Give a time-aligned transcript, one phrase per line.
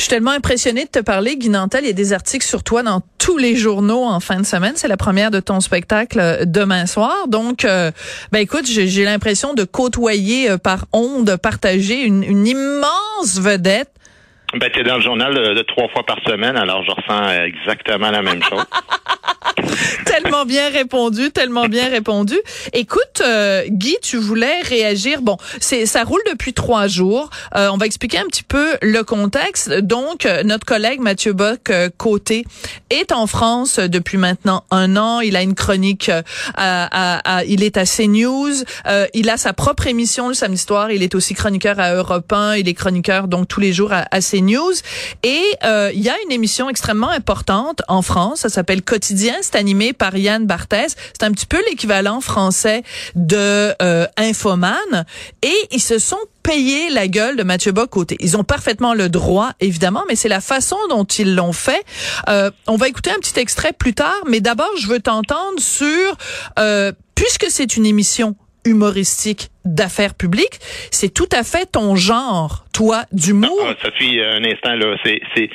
[0.00, 1.84] Je suis tellement impressionnée de te parler, Guy Nantel.
[1.84, 4.72] Il y a des articles sur toi dans tous les journaux en fin de semaine.
[4.76, 7.28] C'est la première de ton spectacle euh, demain soir.
[7.28, 7.90] Donc, euh,
[8.32, 13.90] ben écoute, j'ai l'impression de côtoyer euh, par onde partagée une, une immense vedette.
[14.54, 17.44] Ben, t'es dans le journal de, de trois fois par semaine, alors je ressens euh,
[17.44, 18.64] exactement la même chose.
[20.04, 22.36] tellement bien répondu, tellement bien répondu.
[22.72, 25.22] Écoute, euh, Guy, tu voulais réagir.
[25.22, 27.30] Bon, c'est ça roule depuis trois jours.
[27.56, 29.70] Euh, on va expliquer un petit peu le contexte.
[29.72, 32.44] Donc, euh, notre collègue Mathieu Bock euh, côté
[32.90, 35.20] est en France depuis maintenant un an.
[35.20, 36.08] Il a une chronique.
[36.08, 36.22] euh,
[36.56, 38.52] à, à- il est à CNews.
[38.86, 40.90] Euh, il a sa propre émission le samedi soir.
[40.90, 42.56] Il est aussi chroniqueur à Europe 1.
[42.56, 44.72] Il est chroniqueur donc tous les jours à, à CNews.
[45.22, 45.40] Et
[45.92, 48.40] il y a une émission extrêmement importante en France.
[48.40, 49.34] Ça s'appelle Quotidien.
[49.50, 50.96] C'est animé par Yann Barthès.
[51.12, 52.82] C'est un petit peu l'équivalent français
[53.14, 55.04] de euh, Infoman.
[55.42, 58.16] Et ils se sont payé la gueule de Mathieu Bock-Côté.
[58.20, 61.84] Ils ont parfaitement le droit, évidemment, mais c'est la façon dont ils l'ont fait.
[62.28, 66.16] Euh, on va écouter un petit extrait plus tard, mais d'abord, je veux t'entendre sur,
[66.58, 70.58] euh, puisque c'est une émission humoristique d'affaires publiques,
[70.90, 73.60] c'est tout à fait ton genre, toi, d'humour.
[73.66, 75.50] Ah, Sophie, un instant, là, c'est, c'est,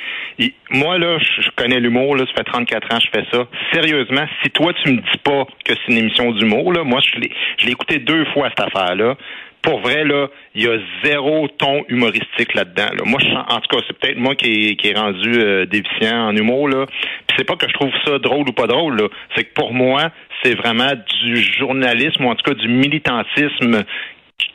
[0.70, 3.46] moi, là, je je connais l'humour, là, ça fait 34 ans que je fais ça.
[3.72, 7.20] Sérieusement, si toi, tu me dis pas que c'est une émission d'humour, là, moi, je
[7.20, 9.16] l'ai, je l'ai écouté deux fois, cette affaire-là.
[9.62, 12.94] Pour vrai, là, il y a zéro ton humoristique là-dedans.
[12.96, 13.02] Là.
[13.04, 16.68] Moi, je, en tout cas, c'est peut-être moi qui qui rendu euh, déficient en humour,
[16.68, 16.86] là.
[17.26, 19.08] Puis c'est pas que je trouve ça drôle ou pas drôle.
[19.34, 20.10] C'est que pour moi,
[20.42, 20.92] c'est vraiment
[21.24, 23.84] du journalisme, ou en tout cas du militantisme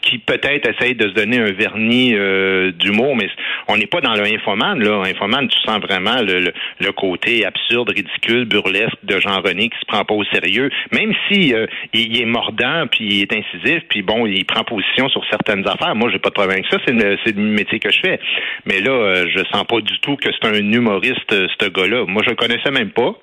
[0.01, 3.29] qui peut-être essaye de se donner un vernis euh, d'humour, mais
[3.67, 4.75] on n'est pas dans le infoman.
[4.79, 5.03] Là.
[5.05, 9.85] Infoman, tu sens vraiment le, le, le côté absurde, ridicule, burlesque de Jean-René qui se
[9.85, 14.01] prend pas au sérieux, même si euh, il, est mordant, puis il est incisif, puis
[14.01, 15.95] bon, il prend position sur certaines affaires.
[15.95, 18.19] Moi, j'ai pas de problème avec ça, c'est le, le métier que je fais.
[18.65, 22.05] Mais là, euh, je sens pas du tout que c'est un humoriste, euh, ce gars-là.
[22.07, 23.15] Moi, je le connaissais même pas.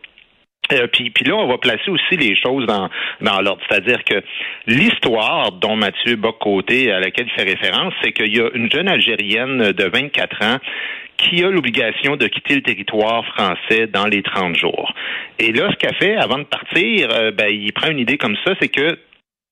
[0.73, 2.89] Euh, puis, là, on va placer aussi les choses dans,
[3.21, 3.63] dans l'ordre.
[3.69, 4.23] C'est-à-dire que
[4.67, 8.89] l'histoire dont Mathieu Bock-Côté, à laquelle il fait référence, c'est qu'il y a une jeune
[8.89, 10.59] Algérienne de 24 ans
[11.17, 14.93] qui a l'obligation de quitter le territoire français dans les 30 jours.
[15.39, 18.37] Et là, ce qu'elle fait avant de partir, euh, ben, il prend une idée comme
[18.45, 18.99] ça, c'est que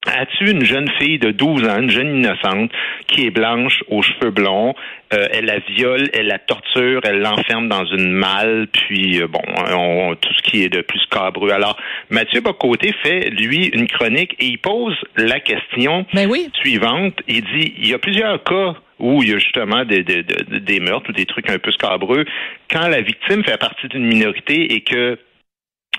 [0.05, 2.71] As-tu une jeune fille de 12 ans, une jeune innocente,
[3.07, 4.73] qui est blanche, aux cheveux blonds,
[5.13, 9.41] euh, elle la viole, elle la torture, elle l'enferme dans une malle, puis euh, bon,
[9.75, 11.49] on- tout ce qui est de plus cabreux.
[11.51, 11.77] Alors,
[12.09, 16.47] Mathieu Bocoté fait, lui, une chronique et il pose la question Ben oui.
[16.53, 17.15] suivante.
[17.27, 20.59] Il dit, il y a plusieurs cas où il y a justement des, des, des-
[20.61, 22.23] des meurtres ou des trucs un peu scabreux,
[22.71, 25.19] quand la victime fait partie d'une minorité et que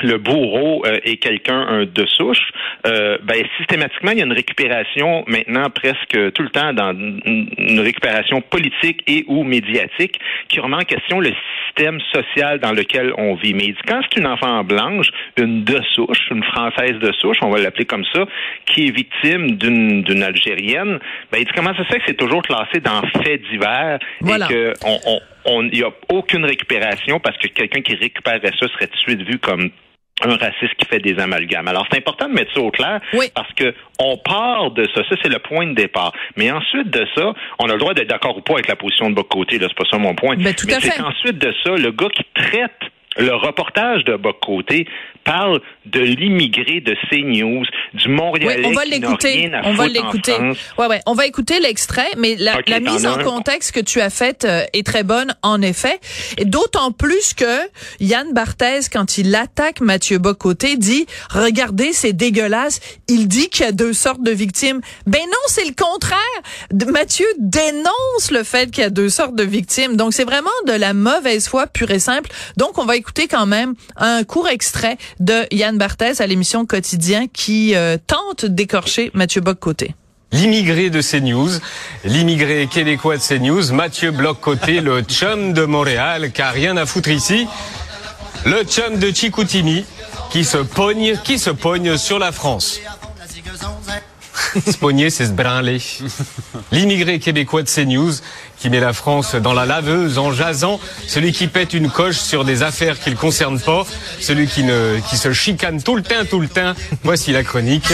[0.02, 2.50] le bourreau euh, est quelqu'un un de souche,
[2.86, 7.80] euh, ben systématiquement il y a une récupération maintenant presque tout le temps dans une,
[7.80, 11.32] récupération politique et ou médiatique qui remet en question le
[11.66, 13.54] système social dans lequel on vit.
[13.54, 17.38] Mais il dit, quand c'est une enfant blanche, une de souche, une française de souche,
[17.42, 18.24] on va l'appeler comme ça,
[18.66, 20.98] qui est victime d'une d'une algérienne,
[21.30, 24.46] ben il dit comment ça se fait que c'est toujours classé dans faits divers Voilà.
[24.46, 28.68] et que on, on il n'y a aucune récupération parce que quelqu'un qui récupérerait ça
[28.68, 29.70] serait tout de suite vu comme
[30.22, 31.68] un raciste qui fait des amalgames.
[31.68, 33.26] Alors, c'est important de mettre ça au clair Oui.
[33.34, 35.02] parce que on part de ça.
[35.08, 36.12] Ça, c'est le point de départ.
[36.36, 39.10] Mais ensuite de ça, on a le droit d'être d'accord ou pas avec la position
[39.10, 39.58] de Boc-Côté.
[39.58, 40.36] Là, c'est pas ça mon point.
[40.36, 42.72] Ben, tout Mais c'est qu'ensuite de ça, le gars qui traite
[43.18, 44.86] le reportage de Boc-Côté
[45.24, 49.50] parle de l'immigré de CNews, du Oui, Montréalais on va l'écouter.
[49.64, 50.36] On va l'écouter.
[50.78, 51.00] Ouais, ouais.
[51.06, 54.86] On va écouter l'extrait, mais la, mise en contexte que tu as faite euh, est
[54.86, 55.98] très bonne, en effet.
[56.36, 57.58] Et d'autant plus que
[58.00, 62.80] Yann Barthès, quand il attaque Mathieu Bocoté, dit regardez, c'est dégueulasse.
[63.08, 64.80] Il dit qu'il y a deux sortes de victimes.
[65.06, 66.18] Ben non, c'est le contraire.
[66.90, 69.96] Mathieu dénonce le fait qu'il y a deux sortes de victimes.
[69.96, 72.30] Donc c'est vraiment de la mauvaise foi pure et simple.
[72.56, 77.26] Donc on va écouter quand même un court extrait de Yann Barthès à l'émission Quotidien
[77.32, 79.94] qui euh, tente d'écorcher Mathieu Bock-Côté.
[80.30, 81.50] L'immigré de CNews,
[82.04, 87.08] l'immigré québécois de CNews, Mathieu Bloc-Côté, le chum de Montréal, qui a rien à foutre
[87.08, 87.46] ici.
[88.44, 89.84] Le chum de Chicoutimi,
[90.30, 92.80] qui se pogne, qui se pogne sur la France.
[94.66, 95.80] se pogner, c'est se branler.
[96.72, 98.12] L'immigré québécois de CNews,
[98.58, 102.44] qui met la France dans la laveuse en jasant, celui qui pète une coche sur
[102.44, 103.84] des affaires qui ne le concernent pas,
[104.20, 106.72] celui qui, ne, qui se chicane tout le temps, tout le temps.
[107.02, 107.92] Voici la chronique.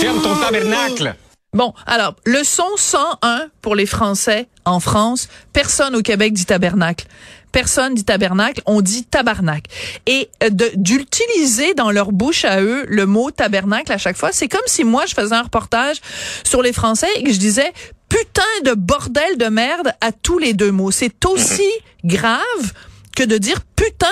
[0.00, 1.16] Ferme ton tabernacle
[1.54, 5.28] Bon, alors, leçon 101 pour les Français en France.
[5.52, 7.06] Personne au Québec dit tabernacle.
[7.54, 9.66] Personne dit tabernacle, on dit tabarnak.
[10.06, 14.48] Et euh, d'utiliser dans leur bouche à eux le mot tabernacle à chaque fois, c'est
[14.48, 16.00] comme si moi je faisais un reportage
[16.42, 17.72] sur les Français et que je disais
[18.08, 20.90] putain de bordel de merde à tous les deux mots.
[20.90, 21.70] C'est aussi
[22.04, 22.72] grave
[23.14, 24.08] que de dire putain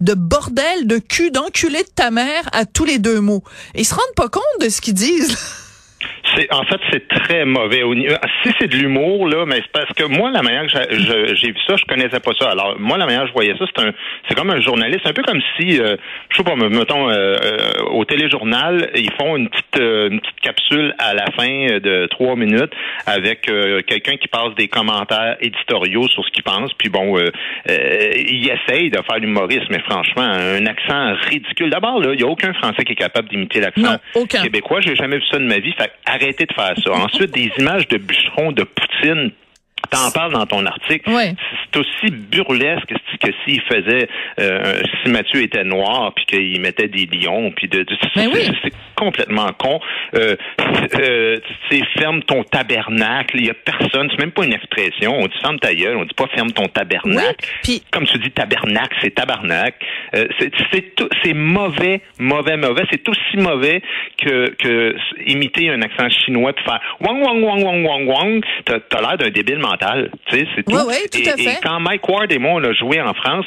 [0.00, 3.42] de bordel de cul d'enculé de ta mère à tous les deux mots.
[3.74, 5.36] ils se rendent pas compte de ce qu'ils disent.
[6.50, 7.82] En fait c'est très mauvais.
[8.42, 11.58] Si c'est de l'humour là, mais c'est parce que moi la manière que j'ai vu
[11.66, 12.50] ça, je connaissais pas ça.
[12.50, 13.92] Alors moi la manière que je voyais ça, c'est un,
[14.28, 15.96] c'est comme un journaliste, un peu comme si, euh,
[16.30, 20.94] je sais pas, mettons euh, euh, au téléjournal, ils font une petite une petite capsule
[20.98, 22.72] à la fin de trois minutes
[23.06, 23.50] avec
[23.86, 26.72] quelqu'un qui passe des commentaires éditoriaux sur ce qu'il pense.
[26.74, 27.18] Puis bon,
[27.66, 31.70] il essaye de faire l'humorisme, mais franchement, un accent ridicule.
[31.70, 33.96] D'abord là, il y a aucun Français qui est capable d'imiter l'accent
[34.28, 34.80] québécois.
[34.80, 35.72] J'ai jamais vu ça de ma vie.
[35.72, 35.90] Fait
[36.24, 36.92] arrêtez de faire ça.
[36.92, 39.30] Ensuite, des images de bûcherons, de Poutine,
[39.90, 41.10] T'en parles dans ton article.
[41.72, 44.08] C'est aussi burlesque que s'il faisait
[44.40, 47.84] euh, si Mathieu était noir puis qu'il mettait des lions puis de,
[48.14, 48.30] ben
[48.62, 49.80] c'est complètement con.
[50.14, 50.36] Euh,
[51.00, 51.38] euh,
[51.98, 53.36] ferme ton tabernacle.
[53.38, 54.08] Il y a personne.
[54.10, 55.16] C'est même pas une expression.
[55.18, 55.96] On dit ferme ta gueule.
[55.96, 57.48] On dit pas ferme ton tabernacle.
[57.62, 57.82] puis...
[57.90, 59.74] Comme tu dis tabernacle, c'est tabarnak.
[60.14, 60.26] Euh,
[60.72, 62.82] c'est mauvais, mauvais, mauvais.
[62.90, 63.82] C'est aussi mauvais
[64.18, 64.96] que, que
[65.26, 68.44] imiter un accent chinois puis faire wang wang wang wang wang wang.
[68.64, 69.73] T'as as, l'air d'un débile mental.
[69.78, 70.72] Tu sais, c'est tout.
[70.72, 71.42] tout et, à fait.
[71.44, 73.46] et quand Mike Ward et moi on a joué en France,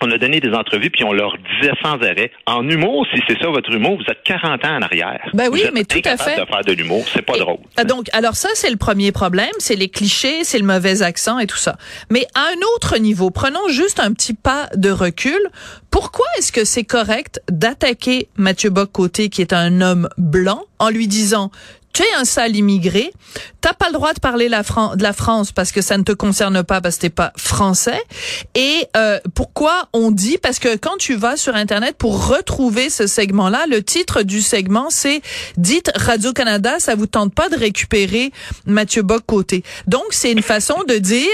[0.00, 3.40] on a donné des entrevues puis on leur disait sans arrêt en humour si c'est
[3.40, 5.30] ça votre humour vous êtes 40 ans en arrière.
[5.34, 6.40] Ben oui, mais tout à fait.
[6.40, 7.58] de faire de l'humour, c'est pas drôle.
[7.76, 11.38] Ah, donc alors ça c'est le premier problème, c'est les clichés, c'est le mauvais accent
[11.38, 11.76] et tout ça.
[12.10, 15.40] Mais à un autre niveau, prenons juste un petit pas de recul.
[15.90, 21.06] Pourquoi est-ce que c'est correct d'attaquer Mathieu Bock-Côté qui est un homme blanc en lui
[21.06, 21.50] disant
[21.94, 23.12] tu es un sale immigré,
[23.60, 26.10] t'as pas le droit de parler la de la France parce que ça ne te
[26.10, 28.02] concerne pas parce que t'es pas français.
[28.56, 33.06] Et euh, pourquoi on dit parce que quand tu vas sur internet pour retrouver ce
[33.06, 35.22] segment-là, le titre du segment c'est
[35.56, 38.32] dites Radio Canada, ça vous tente pas de récupérer
[38.66, 39.62] Mathieu Bock côté.
[39.86, 41.28] Donc c'est une façon de dire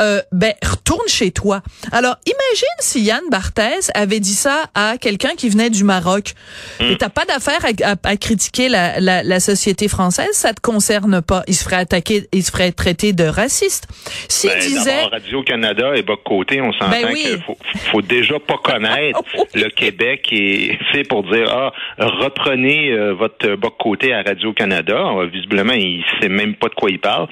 [0.00, 1.60] euh, ben retourne chez toi.
[1.90, 6.34] Alors imagine si Yann Barthès avait dit ça à quelqu'un qui venait du Maroc.
[6.78, 6.84] Mm.
[6.84, 10.60] Et t'as pas d'affaire à, à, critiquer la, la, la société française française, ça te
[10.60, 11.44] concerne pas.
[11.48, 13.88] Il se ferait attaquer, il se ferait traiter de raciste.
[14.28, 17.56] S'il ben, disait Radio-Canada et Boc Côté, on s'entend ben qu'il faut,
[17.90, 19.22] faut, déjà pas connaître
[19.54, 24.94] le Québec et c'est pour dire ah reprenez euh, votre Boc Côté à Radio-Canada.
[24.94, 27.28] Euh, visiblement, il sait même pas de quoi il parle.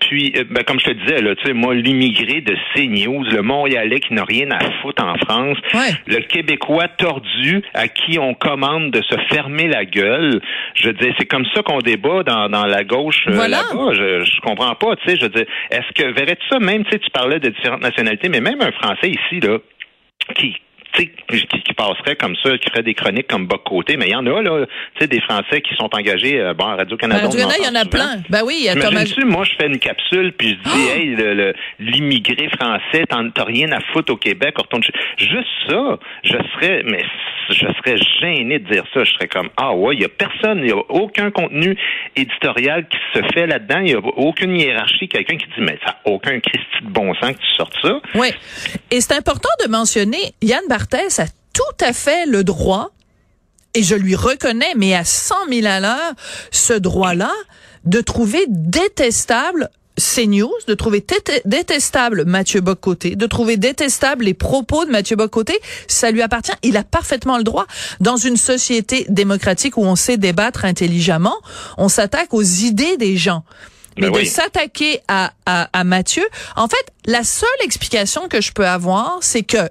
[0.00, 3.42] Puis, euh, ben, comme je te disais, là, tu sais, moi, l'immigré de CNews, le
[3.42, 5.58] Montréalais qui n'a rien à foutre en France,
[6.06, 10.40] le Québécois tordu à qui on commande de se fermer la gueule.
[10.74, 13.92] Je dis, c'est comme ça qu'on débat dans, la gauche euh, là-bas.
[13.92, 16.92] Je, je comprends pas, tu sais, je veux dire, est-ce que verrais-tu ça même, tu
[16.92, 19.58] sais, tu parlais de différentes nationalités, mais même un Français ici, là,
[20.34, 20.56] qui,
[21.04, 24.14] qui, qui passerait comme ça, qui ferait des chroniques comme Boc Côté, mais il y
[24.14, 27.26] en a, là, tu sais, des Français qui sont engagés, euh, bon, à Radio-Canada.
[27.26, 28.22] Radio-Canada, il y en a plein.
[28.28, 29.04] Ben oui, il y a Thomas...
[29.24, 30.96] moi, je fais une capsule, puis je dis, oh!
[30.96, 34.82] hey, l'immigré français, t'as rien à foutre au Québec, retourne
[35.18, 37.02] Juste ça, je serais, mais
[37.50, 39.04] je serais gêné de dire ça.
[39.04, 41.76] Je serais comme, ah ouais, il y a personne, il y a aucun contenu
[42.14, 45.92] éditorial qui se fait là-dedans, il y a aucune hiérarchie, quelqu'un qui dit, mais ça
[45.92, 48.00] n'a aucun Christi de bon sens que tu sortes ça.
[48.14, 48.28] Oui.
[48.90, 52.90] Et c'est important de mentionner, Yann Barthès a tout à fait le droit,
[53.74, 56.12] et je lui reconnais, mais à 100 000 à l'heure,
[56.50, 57.32] ce droit-là
[57.84, 61.04] de trouver détestable CNews, de trouver
[61.44, 66.52] détestable Mathieu Bocoté, de trouver détestable les propos de Mathieu Bocoté, ça lui appartient.
[66.62, 67.66] Il a parfaitement le droit.
[68.00, 71.36] Dans une société démocratique où on sait débattre intelligemment,
[71.78, 73.44] on s'attaque aux idées des gens.
[73.98, 76.26] Mais ben de s'attaquer à, à, à Mathieu,
[76.56, 79.70] en fait, la seule explication que je peux avoir, c'est que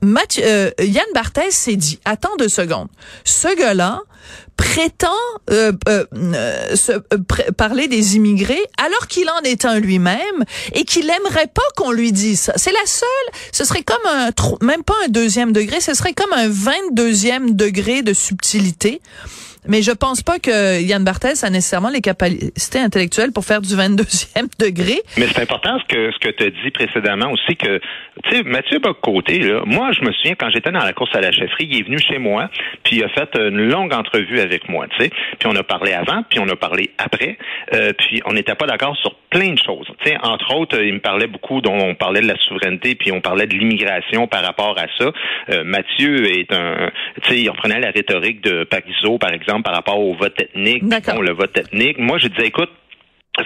[0.00, 2.88] Mathieu, euh, Yann Barthès s'est dit, attends deux secondes,
[3.24, 4.02] ce gars-là
[4.56, 5.08] prétend
[5.50, 10.84] euh, euh, euh se, euh, parler des immigrés alors qu'il en est un lui-même et
[10.84, 12.52] qu'il aimerait pas qu'on lui dise ça.
[12.56, 13.08] C'est la seule,
[13.52, 18.02] ce serait comme un, même pas un deuxième degré, ce serait comme un 22e degré
[18.02, 19.00] de subtilité.
[19.68, 23.74] Mais je pense pas que Yann Barthès a nécessairement les capacités intellectuelles pour faire du
[23.74, 25.00] 22e degré.
[25.18, 27.78] Mais c'est important ce que ce que tu as dit précédemment aussi que
[28.24, 31.20] tu sais Mathieu Boccoté là, moi je me souviens quand j'étais dans la course à
[31.20, 32.50] la chefferie, il est venu chez moi,
[32.82, 35.10] puis il a fait une longue entrevue avec moi, tu sais.
[35.38, 37.36] Puis on a parlé avant, puis on a parlé après,
[37.74, 39.86] euh, puis on n'était pas d'accord sur plein de choses.
[40.00, 43.12] Tu sais, entre autres, il me parlait beaucoup dont on parlait de la souveraineté, puis
[43.12, 45.12] on parlait de l'immigration par rapport à ça.
[45.50, 46.90] Euh, Mathieu est un
[47.22, 50.84] tu sais, il reprenait la rhétorique de Parisot par exemple par rapport au vote ethnique,
[50.84, 51.98] bon, le vote ethnique.
[51.98, 52.70] Moi, je disais, écoute,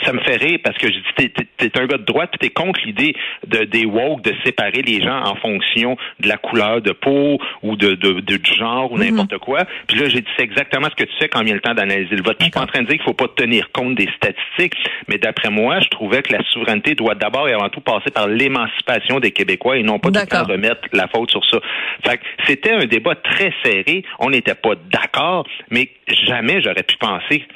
[0.04, 2.38] ça me fait rire parce que je dis t'es, es un gars de droite tu
[2.38, 3.14] t'es contre l'idée
[3.46, 7.76] de des woke de séparer les gens en fonction de la couleur de peau ou
[7.76, 9.04] de, de, du genre ou mhm.
[9.04, 9.64] n'importe quoi.
[9.86, 12.16] Puis là j'ai dit c'est exactement ce que tu fais quand vient le temps d'analyser
[12.16, 12.36] le vote.
[12.40, 14.76] Je suis pas en train de dire qu'il faut pas tenir compte des statistiques,
[15.08, 18.28] mais d'après moi je trouvais que la souveraineté doit d'abord et avant tout passer par
[18.28, 21.58] l'émancipation des Québécois et non pas tout le temps remettre la faute sur ça.
[22.04, 24.04] Fait que c'était un débat très serré.
[24.18, 25.90] On n'était pas d'accord, mais
[26.26, 27.46] jamais j'aurais pu penser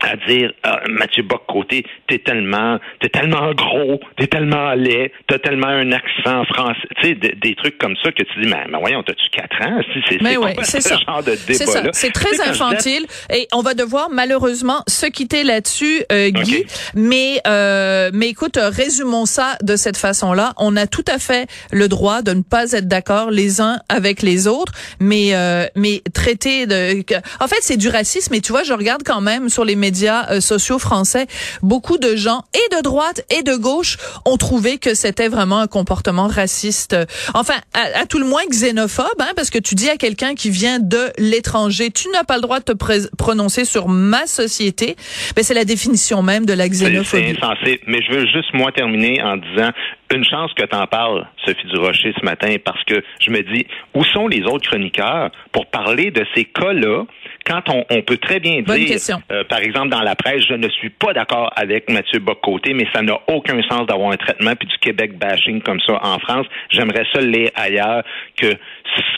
[0.00, 5.38] à dire ah, Mathieu Bock côté t'es tellement t'es tellement gros t'es tellement laid t'as
[5.38, 8.78] tellement un accent français tu sais des, trucs comme ça que tu dis mais, mais
[8.78, 12.40] voyons t'as-tu quatre ans c'est mais ouais, c'est ce genre de débat là c'est très
[12.40, 16.64] infantile et on va devoir malheureusement se quitter là-dessus euh, Guy.
[16.94, 21.48] Mais euh, mais écoute résumons ça de cette façon là on a tout à fait
[21.72, 26.02] le droit de ne pas être d'accord les uns avec les autres mais euh, mais
[26.14, 27.02] traiter de
[27.40, 29.89] en fait c'est du racisme et tu vois je regarde quand même sur les médias
[29.90, 31.26] médias euh, sociaux français,
[31.62, 35.66] beaucoup de gens et de droite et de gauche ont trouvé que c'était vraiment un
[35.66, 36.96] comportement raciste.
[37.34, 40.78] Enfin, à, tout le moins xénophobe, hein, parce que tu dis à quelqu'un qui vient
[40.78, 44.94] de l'étranger, tu n'as pas le droit de te prononcer sur ma société.
[45.36, 47.34] Mais c'est la définition même de la xénophobie.
[47.36, 47.80] C'est insensé.
[47.88, 49.72] Mais je veux juste moi terminer en disant
[50.14, 53.66] une chance que tu en parles, Sophie Durocher, ce matin, parce que je me dis,
[53.94, 57.04] où sont les autres chroniqueurs pour parler de ces cas-là
[57.46, 58.98] quand on, peut très bien dire,
[59.32, 62.86] euh, par exemple, dans la presse, je ne suis pas d'accord avec Mathieu Boccoté, mais
[62.92, 66.46] ça n'a aucun sens d'avoir un traitement puis du Québec bashing comme ça en France.
[66.70, 68.04] J'aimerais ça lire ailleurs
[68.36, 68.54] que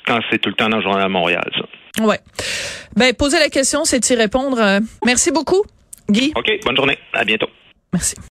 [0.07, 2.05] quand c'est tout le temps dans le Journal de Montréal, ça.
[2.05, 2.19] Ouais.
[2.97, 4.59] Ben, poser la question, c'est y répondre.
[4.61, 5.63] Euh, merci beaucoup,
[6.09, 6.33] Guy.
[6.35, 6.99] OK, bonne journée.
[7.13, 7.49] À bientôt.
[7.93, 8.17] Merci.